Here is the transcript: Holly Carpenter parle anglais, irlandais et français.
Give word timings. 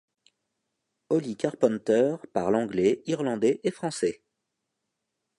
Holly 1.11 1.37
Carpenter 1.37 2.15
parle 2.33 2.55
anglais, 2.55 3.03
irlandais 3.05 3.61
et 3.63 3.69
français. 3.69 4.23